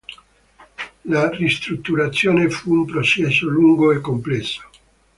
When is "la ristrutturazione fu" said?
1.03-2.73